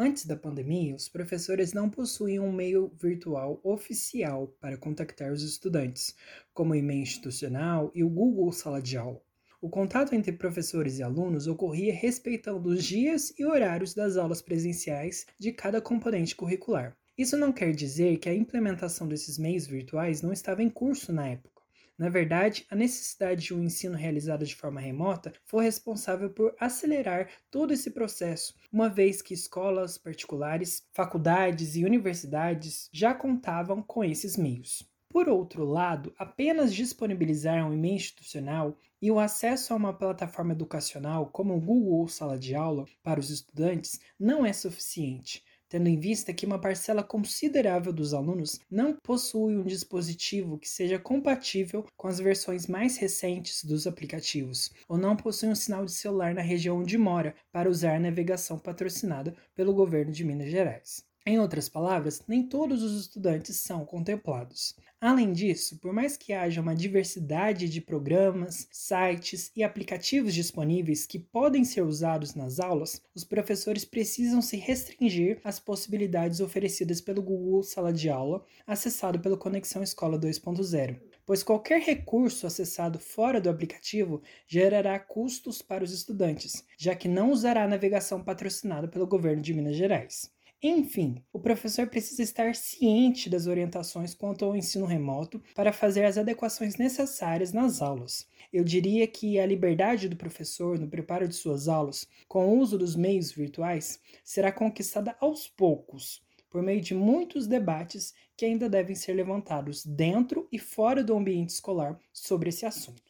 Antes 0.01 0.25
da 0.25 0.37
pandemia, 0.37 0.95
os 0.95 1.09
professores 1.09 1.73
não 1.73 1.89
possuíam 1.89 2.47
um 2.47 2.53
meio 2.53 2.89
virtual 2.97 3.59
oficial 3.61 4.47
para 4.61 4.77
contactar 4.77 5.29
os 5.33 5.43
estudantes, 5.43 6.15
como 6.53 6.71
o 6.71 6.75
e-mail 6.77 7.01
institucional 7.01 7.91
e 7.93 8.01
o 8.01 8.09
Google 8.09 8.49
Sala 8.53 8.81
de 8.81 8.97
Aula. 8.97 9.21
O 9.61 9.69
contato 9.69 10.15
entre 10.15 10.31
professores 10.31 10.99
e 10.99 11.03
alunos 11.03 11.47
ocorria 11.47 11.93
respeitando 11.93 12.69
os 12.69 12.85
dias 12.85 13.37
e 13.37 13.43
horários 13.43 13.93
das 13.93 14.15
aulas 14.15 14.41
presenciais 14.41 15.25
de 15.37 15.51
cada 15.51 15.81
componente 15.81 16.33
curricular. 16.33 16.95
Isso 17.17 17.35
não 17.35 17.51
quer 17.51 17.73
dizer 17.73 18.19
que 18.19 18.29
a 18.29 18.33
implementação 18.33 19.05
desses 19.05 19.37
meios 19.37 19.67
virtuais 19.67 20.21
não 20.21 20.31
estava 20.31 20.63
em 20.63 20.69
curso 20.69 21.11
na 21.11 21.27
época. 21.27 21.58
Na 21.99 22.07
verdade, 22.07 22.65
a 22.69 22.77
necessidade 22.77 23.43
de 23.43 23.53
um 23.53 23.61
ensino 23.61 23.97
realizado 23.97 24.45
de 24.45 24.55
forma 24.55 24.79
remota 24.79 25.33
foi 25.45 25.65
responsável 25.65 26.29
por 26.29 26.55
acelerar 26.57 27.27
todo 27.51 27.73
esse 27.73 27.91
processo, 27.91 28.55
uma 28.71 28.87
vez 28.87 29.21
que 29.21 29.33
escolas 29.33 29.97
particulares, 29.97 30.87
faculdades 30.93 31.75
e 31.75 31.83
universidades 31.83 32.89
já 32.93 33.13
contavam 33.13 33.83
com 33.83 34.01
esses 34.01 34.37
meios. 34.37 34.89
Por 35.09 35.27
outro 35.27 35.65
lado, 35.65 36.13
apenas 36.17 36.73
disponibilizar 36.73 37.67
um 37.67 37.73
e-mail 37.73 37.95
institucional 37.95 38.77
e 39.01 39.11
o 39.11 39.19
acesso 39.19 39.73
a 39.73 39.75
uma 39.75 39.91
plataforma 39.91 40.53
educacional 40.53 41.27
como 41.27 41.53
o 41.53 41.59
Google 41.59 42.07
Sala 42.07 42.39
de 42.39 42.55
Aula 42.55 42.85
para 43.03 43.19
os 43.19 43.29
estudantes 43.29 43.99
não 44.17 44.45
é 44.45 44.53
suficiente 44.53 45.43
tendo 45.69 45.87
em 45.87 45.99
vista 45.99 46.33
que 46.33 46.45
uma 46.45 46.59
parcela 46.59 47.03
considerável 47.03 47.93
dos 47.93 48.13
alunos 48.13 48.59
não 48.69 48.93
possui 48.93 49.55
um 49.55 49.63
dispositivo 49.63 50.57
que 50.57 50.67
seja 50.67 50.99
compatível 50.99 51.85
com 51.95 52.07
as 52.07 52.19
versões 52.19 52.67
mais 52.67 52.97
recentes 52.97 53.63
dos 53.63 53.85
aplicativos, 53.87 54.71
ou 54.87 54.97
não 54.97 55.15
possui 55.15 55.49
um 55.49 55.55
sinal 55.55 55.85
de 55.85 55.91
celular 55.91 56.33
na 56.33 56.41
região 56.41 56.79
onde 56.79 56.97
mora 56.97 57.35
para 57.51 57.69
usar 57.69 57.99
navegação 57.99 58.57
patrocinada 58.57 59.35
pelo 59.55 59.73
governo 59.73 60.11
de 60.11 60.25
Minas 60.25 60.49
Gerais. 60.49 61.08
Em 61.29 61.37
outras 61.37 61.69
palavras, 61.69 62.23
nem 62.27 62.41
todos 62.41 62.81
os 62.81 62.99
estudantes 62.99 63.57
são 63.57 63.85
contemplados. 63.85 64.75
Além 64.99 65.31
disso, 65.31 65.77
por 65.77 65.93
mais 65.93 66.17
que 66.17 66.33
haja 66.33 66.59
uma 66.59 66.73
diversidade 66.73 67.69
de 67.69 67.79
programas, 67.79 68.67
sites 68.71 69.51
e 69.55 69.61
aplicativos 69.63 70.33
disponíveis 70.33 71.05
que 71.05 71.19
podem 71.19 71.63
ser 71.63 71.83
usados 71.83 72.33
nas 72.33 72.59
aulas, 72.59 72.99
os 73.13 73.23
professores 73.23 73.85
precisam 73.85 74.41
se 74.41 74.57
restringir 74.57 75.39
às 75.43 75.59
possibilidades 75.59 76.39
oferecidas 76.39 76.99
pelo 76.99 77.21
Google 77.21 77.61
Sala 77.61 77.93
de 77.93 78.09
Aula, 78.09 78.43
acessado 78.65 79.19
pelo 79.19 79.37
Conexão 79.37 79.83
Escola 79.83 80.17
2.0 80.19 80.99
pois 81.27 81.43
qualquer 81.43 81.79
recurso 81.81 82.47
acessado 82.47 82.97
fora 82.97 83.39
do 83.39 83.51
aplicativo 83.51 84.19
gerará 84.47 84.97
custos 84.97 85.61
para 85.61 85.83
os 85.83 85.93
estudantes, 85.93 86.65
já 86.75 86.95
que 86.95 87.07
não 87.07 87.29
usará 87.29 87.65
a 87.65 87.67
navegação 87.67 88.23
patrocinada 88.23 88.87
pelo 88.87 89.05
governo 89.05 89.39
de 89.39 89.53
Minas 89.53 89.75
Gerais. 89.75 90.31
Enfim, 90.61 91.23
o 91.31 91.39
professor 91.39 91.87
precisa 91.87 92.21
estar 92.21 92.53
ciente 92.53 93.29
das 93.29 93.47
orientações 93.47 94.13
quanto 94.13 94.43
ao 94.43 94.57
ensino 94.57 94.85
remoto 94.85 95.41
para 95.55 95.71
fazer 95.71 96.03
as 96.03 96.17
adequações 96.17 96.75
necessárias 96.75 97.53
nas 97.53 97.81
aulas. 97.81 98.27
Eu 98.51 98.65
diria 98.65 99.07
que 99.07 99.39
a 99.39 99.45
liberdade 99.45 100.09
do 100.09 100.17
professor 100.17 100.77
no 100.77 100.89
preparo 100.89 101.29
de 101.29 101.35
suas 101.35 101.69
aulas, 101.69 102.05
com 102.27 102.45
o 102.45 102.59
uso 102.59 102.77
dos 102.77 102.93
meios 102.93 103.31
virtuais, 103.31 104.01
será 104.21 104.51
conquistada 104.51 105.15
aos 105.21 105.47
poucos, 105.47 106.21
por 106.49 106.61
meio 106.61 106.81
de 106.81 106.93
muitos 106.93 107.47
debates 107.47 108.13
que 108.35 108.43
ainda 108.43 108.67
devem 108.67 108.95
ser 108.95 109.13
levantados 109.13 109.85
dentro 109.85 110.45
e 110.51 110.59
fora 110.59 111.01
do 111.01 111.15
ambiente 111.15 111.51
escolar 111.51 111.97
sobre 112.11 112.49
esse 112.49 112.65
assunto. 112.65 113.09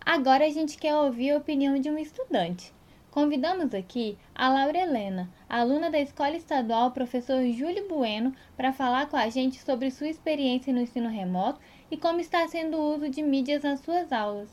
Agora 0.00 0.46
a 0.46 0.50
gente 0.50 0.78
quer 0.78 0.96
ouvir 0.96 1.32
a 1.32 1.36
opinião 1.36 1.78
de 1.78 1.90
um 1.90 1.98
estudante. 1.98 2.77
Convidamos 3.18 3.74
aqui 3.74 4.16
a 4.32 4.48
Laura 4.48 4.78
Helena, 4.78 5.28
aluna 5.48 5.90
da 5.90 5.98
Escola 5.98 6.36
Estadual 6.36 6.92
Professor 6.92 7.44
Júlio 7.50 7.88
Bueno, 7.88 8.32
para 8.56 8.72
falar 8.72 9.08
com 9.08 9.16
a 9.16 9.28
gente 9.28 9.60
sobre 9.60 9.90
sua 9.90 10.06
experiência 10.06 10.72
no 10.72 10.82
ensino 10.82 11.08
remoto 11.08 11.58
e 11.90 11.96
como 11.96 12.20
está 12.20 12.46
sendo 12.46 12.76
o 12.76 12.94
uso 12.94 13.08
de 13.08 13.20
mídias 13.20 13.64
nas 13.64 13.80
suas 13.80 14.12
aulas. 14.12 14.48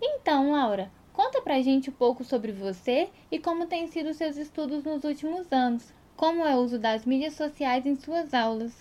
Então, 0.00 0.52
Laura, 0.52 0.88
conta 1.12 1.42
pra 1.42 1.60
gente 1.60 1.90
um 1.90 1.92
pouco 1.92 2.22
sobre 2.22 2.52
você 2.52 3.08
e 3.28 3.40
como 3.40 3.66
têm 3.66 3.88
sido 3.88 4.14
seus 4.14 4.36
estudos 4.36 4.84
nos 4.84 5.02
últimos 5.02 5.50
anos. 5.50 5.92
Como 6.16 6.46
é 6.46 6.54
o 6.54 6.60
uso 6.60 6.78
das 6.78 7.04
mídias 7.04 7.34
sociais 7.34 7.84
em 7.86 7.96
suas 7.96 8.32
aulas? 8.32 8.72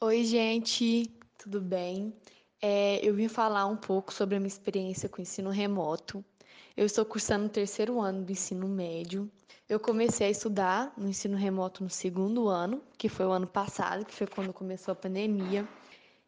Oi, 0.00 0.24
gente, 0.24 1.02
tudo 1.36 1.60
bem? 1.60 2.14
É, 2.62 2.98
eu 3.06 3.12
vim 3.12 3.28
falar 3.28 3.66
um 3.66 3.76
pouco 3.76 4.10
sobre 4.10 4.36
a 4.36 4.40
minha 4.40 4.48
experiência 4.48 5.06
com 5.06 5.20
ensino 5.20 5.50
remoto. 5.50 6.24
Eu 6.74 6.86
estou 6.86 7.04
cursando 7.04 7.46
o 7.46 7.50
terceiro 7.50 8.00
ano 8.00 8.24
do 8.24 8.32
ensino 8.32 8.66
médio. 8.66 9.30
Eu 9.68 9.78
comecei 9.78 10.26
a 10.26 10.30
estudar 10.30 10.92
no 10.96 11.08
ensino 11.08 11.36
remoto 11.36 11.84
no 11.84 11.90
segundo 11.90 12.48
ano, 12.48 12.82
que 12.96 13.08
foi 13.08 13.26
o 13.26 13.30
ano 13.30 13.46
passado, 13.46 14.06
que 14.06 14.14
foi 14.14 14.26
quando 14.26 14.52
começou 14.52 14.92
a 14.92 14.94
pandemia. 14.94 15.68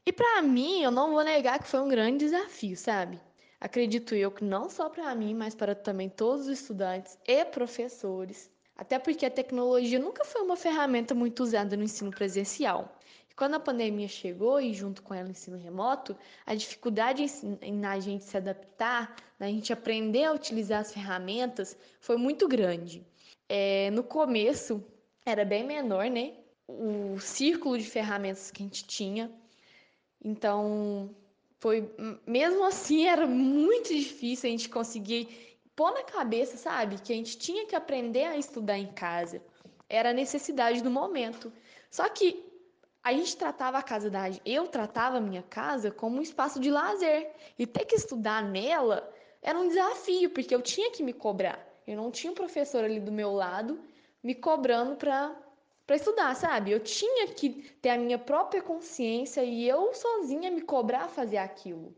E 0.04 0.12
para 0.12 0.42
mim, 0.42 0.82
eu 0.82 0.90
não 0.90 1.12
vou 1.12 1.24
negar 1.24 1.58
que 1.58 1.66
foi 1.66 1.80
um 1.80 1.88
grande 1.88 2.26
desafio, 2.26 2.76
sabe? 2.76 3.18
Acredito 3.58 4.14
eu 4.14 4.30
que 4.30 4.44
não 4.44 4.68
só 4.68 4.90
para 4.90 5.14
mim, 5.14 5.32
mas 5.32 5.54
para 5.54 5.74
também 5.74 6.10
todos 6.10 6.46
os 6.46 6.60
estudantes 6.60 7.18
e 7.26 7.42
professores. 7.46 8.50
Até 8.76 8.98
porque 8.98 9.24
a 9.24 9.30
tecnologia 9.30 9.98
nunca 9.98 10.24
foi 10.24 10.42
uma 10.42 10.56
ferramenta 10.56 11.14
muito 11.14 11.42
usada 11.42 11.74
no 11.74 11.84
ensino 11.84 12.10
presencial. 12.10 12.94
Quando 13.36 13.54
a 13.54 13.60
pandemia 13.60 14.06
chegou 14.06 14.60
e 14.60 14.72
junto 14.72 15.02
com 15.02 15.12
ela 15.12 15.26
o 15.26 15.30
ensino 15.30 15.56
remoto, 15.56 16.16
a 16.46 16.54
dificuldade 16.54 17.24
em 17.62 17.84
a 17.84 17.98
gente 17.98 18.24
se 18.24 18.36
adaptar, 18.36 19.16
na 19.38 19.48
gente 19.48 19.72
aprender 19.72 20.24
a 20.24 20.32
utilizar 20.32 20.80
as 20.80 20.92
ferramentas, 20.92 21.76
foi 22.00 22.16
muito 22.16 22.46
grande. 22.46 23.04
É, 23.48 23.90
no 23.90 24.04
começo 24.04 24.84
era 25.26 25.44
bem 25.44 25.64
menor, 25.64 26.08
né? 26.08 26.34
O 26.68 27.18
círculo 27.18 27.76
de 27.76 27.84
ferramentas 27.84 28.52
que 28.52 28.62
a 28.62 28.66
gente 28.66 28.84
tinha. 28.84 29.30
Então, 30.22 31.14
foi 31.58 31.90
mesmo 32.24 32.64
assim 32.64 33.06
era 33.08 33.26
muito 33.26 33.88
difícil 33.88 34.48
a 34.48 34.50
gente 34.52 34.68
conseguir 34.68 35.58
pôr 35.74 35.90
na 35.92 36.04
cabeça, 36.04 36.56
sabe, 36.56 37.00
que 37.00 37.12
a 37.12 37.16
gente 37.16 37.36
tinha 37.36 37.66
que 37.66 37.74
aprender 37.74 38.26
a 38.26 38.36
estudar 38.38 38.78
em 38.78 38.92
casa. 38.92 39.42
Era 39.88 40.10
a 40.10 40.14
necessidade 40.14 40.82
do 40.82 40.90
momento. 40.90 41.52
Só 41.90 42.08
que 42.08 42.53
a 43.04 43.12
gente 43.12 43.36
tratava 43.36 43.76
a 43.76 43.82
casa 43.82 44.08
da 44.08 44.22
eu 44.46 44.66
tratava 44.66 45.18
a 45.18 45.20
minha 45.20 45.42
casa 45.42 45.90
como 45.90 46.16
um 46.16 46.22
espaço 46.22 46.58
de 46.58 46.70
lazer. 46.70 47.30
E 47.58 47.66
ter 47.66 47.84
que 47.84 47.94
estudar 47.94 48.42
nela 48.42 49.06
era 49.42 49.58
um 49.58 49.68
desafio 49.68 50.30
porque 50.30 50.54
eu 50.54 50.62
tinha 50.62 50.90
que 50.90 51.02
me 51.02 51.12
cobrar. 51.12 51.62
Eu 51.86 51.98
não 51.98 52.10
tinha 52.10 52.32
um 52.32 52.34
professor 52.34 52.82
ali 52.82 52.98
do 52.98 53.12
meu 53.12 53.30
lado 53.30 53.78
me 54.22 54.34
cobrando 54.34 54.96
para 54.96 55.36
para 55.86 55.96
estudar 55.96 56.34
sabe? 56.34 56.70
Eu 56.70 56.80
tinha 56.80 57.28
que 57.28 57.50
ter 57.82 57.90
a 57.90 57.98
minha 57.98 58.18
própria 58.18 58.62
consciência 58.62 59.44
e 59.44 59.68
eu 59.68 59.92
sozinha 59.92 60.50
me 60.50 60.62
cobrar 60.62 61.08
fazer 61.08 61.36
aquilo. 61.36 61.94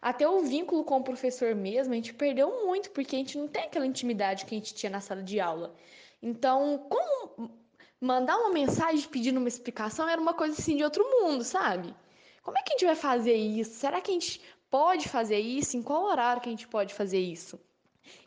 Até 0.00 0.28
o 0.28 0.40
vínculo 0.40 0.82
com 0.82 0.98
o 0.98 1.04
professor 1.04 1.54
mesmo 1.54 1.92
a 1.92 1.96
gente 1.96 2.12
perdeu 2.12 2.66
muito 2.66 2.90
porque 2.90 3.14
a 3.14 3.18
gente 3.20 3.38
não 3.38 3.46
tem 3.46 3.62
aquela 3.62 3.86
intimidade 3.86 4.44
que 4.44 4.56
a 4.56 4.58
gente 4.58 4.74
tinha 4.74 4.90
na 4.90 5.00
sala 5.00 5.22
de 5.22 5.38
aula. 5.38 5.72
Então 6.20 6.84
como 6.90 7.61
mandar 8.02 8.36
uma 8.36 8.50
mensagem 8.50 9.08
pedindo 9.08 9.38
uma 9.38 9.48
explicação 9.48 10.08
era 10.08 10.20
uma 10.20 10.34
coisa 10.34 10.60
assim 10.60 10.76
de 10.76 10.82
outro 10.82 11.04
mundo, 11.08 11.44
sabe? 11.44 11.94
Como 12.42 12.58
é 12.58 12.62
que 12.62 12.70
a 12.70 12.72
gente 12.72 12.84
vai 12.84 12.96
fazer 12.96 13.34
isso? 13.34 13.74
Será 13.74 14.00
que 14.00 14.10
a 14.10 14.14
gente 14.14 14.40
pode 14.68 15.08
fazer 15.08 15.38
isso? 15.38 15.76
Em 15.76 15.82
qual 15.82 16.02
horário 16.06 16.42
que 16.42 16.48
a 16.48 16.52
gente 16.52 16.66
pode 16.66 16.92
fazer 16.92 17.20
isso? 17.20 17.60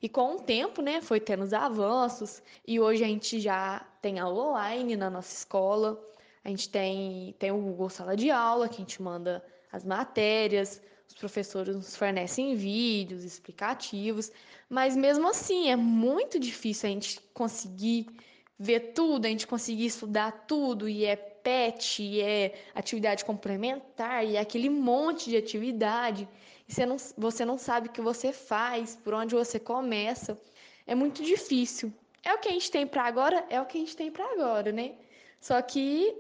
E 0.02 0.08
com 0.08 0.36
o 0.36 0.40
tempo, 0.40 0.82
né, 0.82 1.02
foi 1.02 1.20
tendo 1.20 1.44
os 1.44 1.52
avanços 1.52 2.42
e 2.66 2.80
hoje 2.80 3.04
a 3.04 3.08
gente 3.08 3.38
já 3.42 3.86
tem 4.02 4.18
aula 4.18 4.52
online 4.52 4.96
na 4.96 5.10
nossa 5.10 5.36
escola. 5.36 6.02
A 6.42 6.48
gente 6.48 6.70
tem, 6.70 7.36
tem 7.38 7.52
o 7.52 7.58
Google 7.58 7.90
Sala 7.90 8.16
de 8.16 8.32
Aula, 8.32 8.70
que 8.70 8.76
a 8.76 8.78
gente 8.78 9.02
manda 9.02 9.44
as 9.74 9.84
matérias, 9.84 10.82
os 11.06 11.16
professores 11.16 11.76
nos 11.76 11.98
fornecem 11.98 12.56
vídeos 12.56 13.26
explicativos, 13.26 14.32
mas 14.70 14.96
mesmo 14.96 15.28
assim 15.28 15.70
é 15.70 15.76
muito 15.76 16.40
difícil 16.40 16.88
a 16.88 16.94
gente 16.94 17.20
conseguir 17.34 18.08
ver 18.58 18.94
tudo, 18.94 19.26
a 19.26 19.30
gente 19.30 19.48
conseguir 19.48 19.86
estudar 19.86 20.46
tudo, 20.48 20.88
e 20.88 21.06
é 21.06 21.16
PET, 21.16 22.02
e 22.02 22.22
é 22.22 22.54
atividade 22.74 23.26
complementar, 23.26 24.26
e 24.26 24.38
é 24.38 24.40
aquele 24.40 24.70
monte 24.70 25.30
de 25.30 25.38
atividade, 25.38 26.28
e 26.68 26.74
você 26.74 26.86
não, 26.86 26.98
você 27.18 27.46
não 27.46 27.58
sabe 27.58 27.90
o 27.90 27.92
que 27.92 28.02
você 28.02 28.32
faz, 28.32 28.96
por 28.96 29.14
onde 29.14 29.36
você 29.36 29.60
começa. 29.60 30.40
É 30.88 30.96
muito 30.96 31.24
difícil. 31.24 31.94
É 32.24 32.34
o 32.34 32.40
que 32.40 32.50
a 32.50 32.52
gente 32.52 32.72
tem 32.72 32.88
para 32.88 33.04
agora, 33.04 33.46
é 33.50 33.62
o 33.62 33.66
que 33.66 33.78
a 33.78 33.82
gente 33.82 33.96
tem 33.96 34.10
para 34.10 34.26
agora, 34.32 34.72
né? 34.72 34.94
Só 35.40 35.62
que 35.62 36.18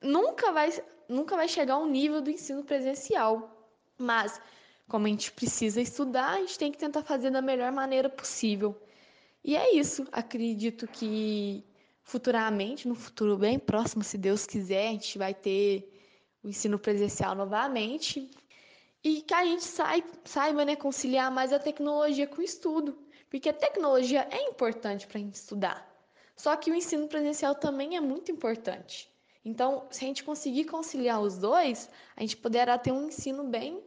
nunca 0.00 0.52
vai, 0.52 0.70
nunca 1.08 1.36
vai 1.36 1.48
chegar 1.48 1.74
ao 1.74 1.86
nível 1.86 2.22
do 2.22 2.30
ensino 2.30 2.64
presencial. 2.64 3.50
Mas, 3.98 4.40
como 4.88 5.06
a 5.06 5.10
gente 5.10 5.30
precisa 5.32 5.80
estudar, 5.82 6.30
a 6.30 6.38
gente 6.38 6.58
tem 6.58 6.72
que 6.72 6.78
tentar 6.78 7.02
fazer 7.02 7.30
da 7.30 7.42
melhor 7.42 7.70
maneira 7.72 8.08
possível. 8.08 8.74
E 9.44 9.56
é 9.56 9.76
isso. 9.76 10.06
Acredito 10.10 10.86
que 10.88 11.64
futuramente, 12.02 12.88
no 12.88 12.94
futuro 12.94 13.36
bem 13.36 13.58
próximo, 13.58 14.02
se 14.02 14.16
Deus 14.16 14.46
quiser, 14.46 14.88
a 14.88 14.92
gente 14.92 15.18
vai 15.18 15.34
ter 15.34 15.90
o 16.42 16.48
ensino 16.48 16.78
presencial 16.78 17.34
novamente 17.34 18.30
e 19.02 19.20
que 19.22 19.34
a 19.34 19.44
gente 19.44 19.64
saiba 20.24 20.64
né, 20.64 20.76
conciliar 20.76 21.30
mais 21.30 21.52
a 21.52 21.58
tecnologia 21.58 22.26
com 22.26 22.40
o 22.40 22.44
estudo, 22.44 22.98
porque 23.28 23.48
a 23.48 23.52
tecnologia 23.52 24.26
é 24.30 24.48
importante 24.48 25.06
para 25.06 25.18
a 25.18 25.20
gente 25.20 25.34
estudar. 25.34 25.86
Só 26.36 26.56
que 26.56 26.70
o 26.70 26.74
ensino 26.74 27.06
presencial 27.06 27.54
também 27.54 27.96
é 27.96 28.00
muito 28.00 28.32
importante. 28.32 29.10
Então, 29.44 29.86
se 29.90 30.04
a 30.04 30.08
gente 30.08 30.24
conseguir 30.24 30.64
conciliar 30.64 31.20
os 31.20 31.36
dois, 31.36 31.88
a 32.16 32.22
gente 32.22 32.36
poderá 32.36 32.78
ter 32.78 32.92
um 32.92 33.08
ensino 33.08 33.44
bem 33.44 33.82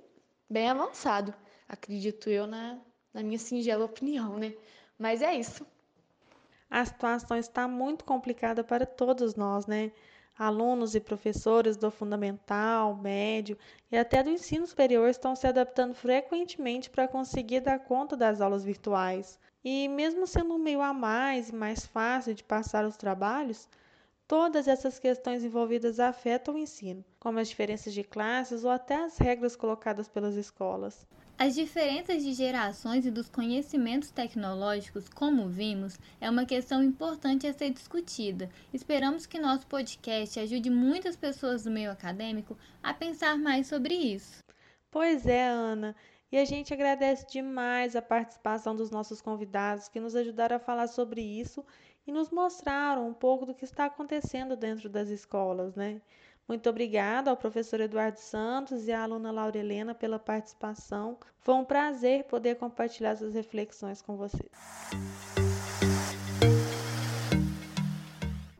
bem 0.49 0.69
avançado, 0.69 1.33
acredito 1.67 2.29
eu, 2.29 2.47
na, 2.47 2.79
na 3.13 3.21
minha 3.21 3.37
singela 3.37 3.83
opinião, 3.83 4.37
né? 4.37 4.53
Mas 4.97 5.21
é 5.21 5.35
isso. 5.35 5.65
A 6.69 6.83
situação 6.83 7.37
está 7.37 7.67
muito 7.67 8.03
complicada 8.03 8.63
para 8.63 8.85
todos 8.85 9.35
nós, 9.35 9.65
né? 9.67 9.91
Alunos 10.37 10.95
e 10.95 10.99
professores 10.99 11.77
do 11.77 11.89
fundamental, 11.89 12.95
médio 12.95 13.57
e 13.91 13.97
até 13.97 14.21
do 14.21 14.29
ensino 14.29 14.67
superior 14.67 15.09
estão 15.09 15.35
se 15.35 15.47
adaptando 15.47 15.95
frequentemente 15.95 16.89
para 16.89 17.07
conseguir 17.07 17.61
dar 17.61 17.79
conta 17.79 18.15
das 18.17 18.41
aulas 18.41 18.63
virtuais. 18.63 19.39
E 19.63 19.87
mesmo 19.87 20.27
sendo 20.27 20.55
um 20.55 20.59
meio 20.59 20.81
a 20.81 20.93
mais 20.93 21.49
e 21.49 21.55
mais 21.55 21.85
fácil 21.85 22.33
de 22.33 22.43
passar 22.43 22.85
os 22.85 22.97
trabalhos, 22.97 23.67
todas 24.27 24.67
essas 24.67 24.99
questões 24.99 25.43
envolvidas 25.43 25.99
afetam 25.99 26.55
o 26.55 26.57
ensino, 26.57 27.03
como 27.19 27.39
as 27.39 27.47
diferenças 27.47 27.93
de 27.93 28.03
classes 28.03 28.63
ou 28.63 28.71
até 28.71 28.95
as 28.95 29.17
regras 29.17 29.55
colocadas 29.55 30.07
pelas 30.07 30.35
escolas. 30.35 31.07
As 31.39 31.53
diferenças 31.53 32.23
de 32.23 32.33
gerações 32.33 33.05
e 33.05 33.11
dos 33.11 33.29
conhecimentos 33.29 34.09
tecnológicos, 34.09 35.07
como 35.07 35.47
vimos, 35.47 35.95
é 36.19 36.27
uma 36.27 36.47
questão 36.47 36.83
importante 36.83 37.45
a 37.45 37.53
ser 37.53 37.69
discutida. 37.69 38.49
Esperamos 38.73 39.27
que 39.27 39.37
nosso 39.37 39.67
podcast 39.67 40.39
ajude 40.39 40.71
muitas 40.71 41.15
pessoas 41.15 41.63
do 41.63 41.69
meio 41.69 41.91
acadêmico 41.91 42.57
a 42.81 42.91
pensar 42.91 43.37
mais 43.37 43.67
sobre 43.67 43.93
isso. 43.93 44.39
Pois 44.89 45.27
é, 45.27 45.47
Ana. 45.47 45.95
E 46.31 46.39
a 46.39 46.43
gente 46.43 46.73
agradece 46.73 47.27
demais 47.27 47.95
a 47.95 48.01
participação 48.01 48.75
dos 48.75 48.89
nossos 48.89 49.21
convidados 49.21 49.87
que 49.87 49.99
nos 49.99 50.15
ajudaram 50.15 50.55
a 50.55 50.59
falar 50.59 50.87
sobre 50.87 51.21
isso 51.21 51.63
e 52.07 52.11
nos 52.11 52.31
mostraram 52.31 53.07
um 53.07 53.13
pouco 53.13 53.45
do 53.45 53.53
que 53.53 53.63
está 53.63 53.85
acontecendo 53.85 54.57
dentro 54.57 54.89
das 54.89 55.09
escolas, 55.09 55.75
né? 55.75 56.01
Muito 56.47 56.69
obrigada 56.69 57.29
ao 57.29 57.35
professor 57.35 57.81
Eduardo 57.81 58.19
Santos 58.19 58.87
e 58.87 58.91
à 58.93 59.03
aluna 59.03 59.31
Laura 59.31 59.57
Helena 59.57 59.93
pela 59.93 60.17
participação. 60.17 61.17
Foi 61.41 61.55
um 61.55 61.65
prazer 61.65 62.23
poder 62.23 62.55
compartilhar 62.55 63.09
essas 63.09 63.33
reflexões 63.33 64.01
com 64.01 64.15
vocês. 64.15 64.49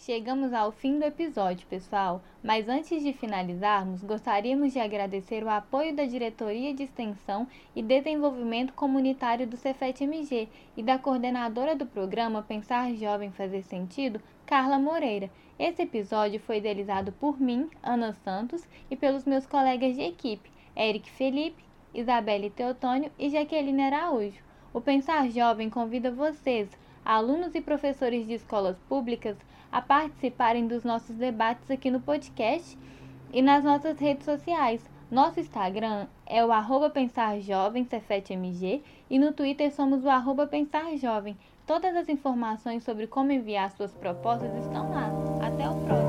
Chegamos 0.08 0.54
ao 0.54 0.72
fim 0.72 1.00
do 1.00 1.04
episódio, 1.04 1.68
pessoal, 1.68 2.22
mas 2.42 2.70
antes 2.70 3.04
de 3.04 3.12
finalizarmos, 3.12 4.02
gostaríamos 4.04 4.72
de 4.72 4.80
agradecer 4.80 5.44
o 5.44 5.50
apoio 5.50 5.94
da 5.94 6.06
Diretoria 6.06 6.74
de 6.74 6.84
Extensão 6.84 7.46
e 7.76 7.84
Desenvolvimento 7.84 8.72
Comunitário 8.72 9.46
do 9.46 9.58
Cefet-MG 9.58 10.48
e 10.78 10.82
da 10.82 10.98
coordenadora 10.98 11.76
do 11.76 11.86
programa 11.86 12.42
Pensar 12.42 12.94
Jovem 12.96 13.34
Fazer 13.34 13.64
Sentido, 13.64 14.22
Carla 14.48 14.80
Moreira. 14.80 15.30
Esse 15.60 15.82
episódio 15.82 16.40
foi 16.40 16.60
idealizado 16.60 17.12
por 17.12 17.38
mim, 17.38 17.70
Ana 17.84 18.14
Santos, 18.14 18.66
e 18.90 18.96
pelos 18.96 19.26
meus 19.26 19.46
colegas 19.46 19.98
de 19.98 20.02
equipe, 20.02 20.50
Eric 20.74 21.12
Felipe, 21.12 21.66
Isabelle 21.94 22.50
Teotônio 22.50 23.12
e 23.20 23.30
Jaqueline 23.30 23.84
Araújo. 23.84 24.42
O 24.74 24.80
Pensar 24.80 25.30
Jovem 25.30 25.70
convida 25.70 26.10
vocês, 26.10 26.70
alunos 27.04 27.56
e 27.56 27.62
professores 27.62 28.26
de 28.26 28.36
escolas 28.36 28.80
públicas, 28.88 29.36
a 29.70 29.82
participarem 29.82 30.66
dos 30.66 30.86
nossos 30.86 31.18
debates 31.18 31.70
aqui 31.70 31.92
no 31.92 32.00
podcast 32.00 32.78
e 33.34 33.42
nas 33.42 33.66
nossas 33.66 34.00
redes 34.00 34.24
sociais. 34.24 34.82
Nosso 35.12 35.42
Instagram 35.42 36.08
é 36.26 36.46
o 36.46 36.54
arroba 36.54 36.90
Pensar 36.90 37.38
Jovem, 37.42 37.84
Cefetmg, 37.84 38.82
e 39.10 39.20
no 39.20 39.34
Twitter 39.34 39.74
somos 39.74 40.06
o 40.06 40.10
arroba 40.10 40.48
Pensar 40.48 40.96
Jovem. 40.96 41.36
Todas 41.68 41.94
as 41.98 42.08
informações 42.08 42.82
sobre 42.86 43.08
como 43.08 43.30
enviar 43.34 43.70
suas 43.72 43.94
propostas 43.94 44.56
estão 44.56 44.90
lá. 44.90 45.12
Até 45.46 45.70
o 45.70 45.76
próximo! 45.86 46.07